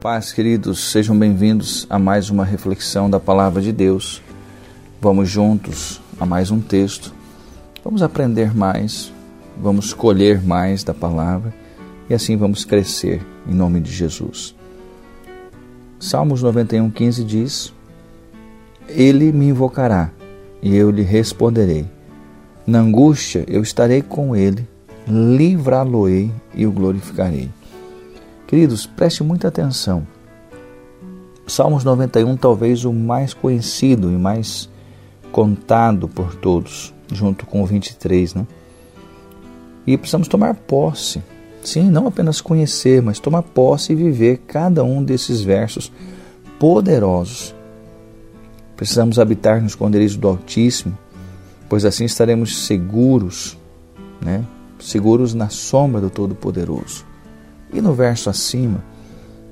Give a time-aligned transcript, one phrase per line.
[0.00, 4.22] Paz, queridos, sejam bem-vindos a mais uma reflexão da Palavra de Deus.
[5.00, 7.12] Vamos juntos a mais um texto.
[7.82, 9.12] Vamos aprender mais,
[9.60, 11.52] vamos colher mais da palavra
[12.08, 14.54] e assim vamos crescer em nome de Jesus.
[15.98, 17.74] Salmos 91:15 diz:
[18.88, 20.12] Ele me invocará
[20.62, 21.84] e eu lhe responderei.
[22.64, 24.64] Na angústia eu estarei com ele,
[25.08, 27.50] livrá-lo-ei e o glorificarei.
[28.48, 30.06] Queridos, preste muita atenção.
[31.46, 34.70] Salmos 91, talvez o mais conhecido e mais
[35.30, 38.46] contado por todos, junto com o 23, né?
[39.86, 41.22] E precisamos tomar posse.
[41.62, 45.92] Sim, não apenas conhecer, mas tomar posse e viver cada um desses versos
[46.58, 47.54] poderosos.
[48.78, 50.96] Precisamos habitar no esconderijo do Altíssimo,
[51.68, 53.58] pois assim estaremos seguros,
[54.22, 54.42] né?
[54.78, 57.07] Seguros na sombra do Todo-Poderoso.
[57.72, 58.82] E no verso acima,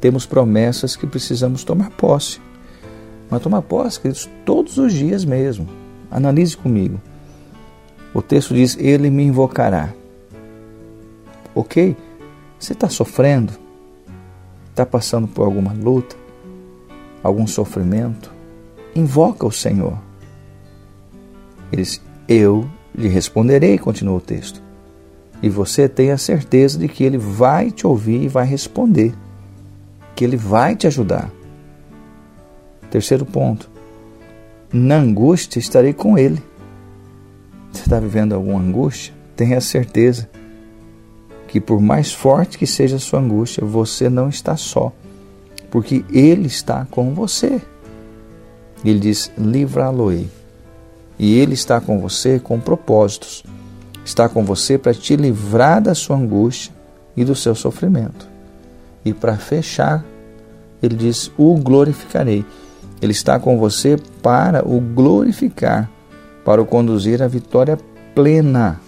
[0.00, 2.40] temos promessas que precisamos tomar posse.
[3.30, 5.68] Mas tomar posse, queridos, todos os dias mesmo.
[6.10, 7.00] Analise comigo.
[8.12, 9.94] O texto diz: Ele me invocará.
[11.54, 11.96] Ok?
[12.58, 13.52] Você está sofrendo?
[14.70, 16.16] Está passando por alguma luta?
[17.22, 18.32] Algum sofrimento?
[18.94, 19.98] Invoca o Senhor.
[21.70, 24.62] Ele diz: Eu lhe responderei, continua o texto.
[25.42, 29.12] E você tem a certeza de que Ele vai te ouvir e vai responder,
[30.14, 31.28] que Ele vai te ajudar.
[32.90, 33.68] Terceiro ponto:
[34.72, 36.40] na angústia estarei com Ele.
[37.72, 39.12] Você está vivendo alguma angústia?
[39.34, 40.30] Tenha certeza
[41.48, 44.92] que, por mais forte que seja a sua angústia, você não está só,
[45.70, 47.60] porque Ele está com você.
[48.84, 50.28] Ele diz: livrá-lo-ei.
[51.18, 53.42] E Ele está com você com propósitos
[54.04, 56.72] está com você para te livrar da sua angústia
[57.16, 58.28] e do seu sofrimento.
[59.04, 60.04] E para fechar,
[60.82, 62.44] ele diz: O glorificarei.
[63.00, 65.90] Ele está com você para o glorificar,
[66.44, 67.76] para o conduzir à vitória
[68.14, 68.80] plena.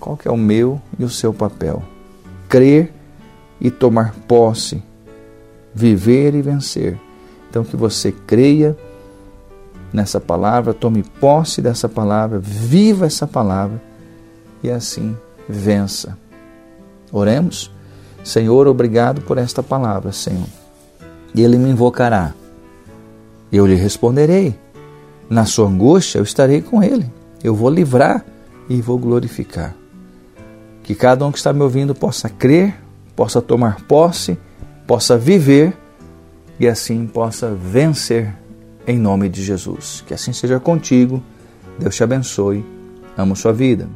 [0.00, 1.84] Qual que é o meu e o seu papel?
[2.48, 2.92] Crer
[3.60, 4.82] e tomar posse,
[5.72, 6.98] viver e vencer.
[7.48, 8.76] Então que você creia
[9.92, 13.80] nessa palavra, tome posse dessa palavra, viva essa palavra
[14.66, 15.16] e assim
[15.48, 16.16] vença.
[17.12, 17.70] Oremos.
[18.24, 20.46] Senhor, obrigado por esta palavra, Senhor.
[21.34, 22.34] E ele me invocará.
[23.52, 24.58] Eu lhe responderei.
[25.30, 27.10] Na sua angústia eu estarei com ele.
[27.42, 28.24] Eu vou livrar
[28.68, 29.74] e vou glorificar.
[30.82, 32.74] Que cada um que está me ouvindo possa crer,
[33.14, 34.38] possa tomar posse,
[34.86, 35.76] possa viver
[36.58, 38.34] e assim possa vencer
[38.86, 40.02] em nome de Jesus.
[40.06, 41.22] Que assim seja contigo.
[41.78, 42.64] Deus te abençoe.
[43.16, 43.88] Amo sua vida.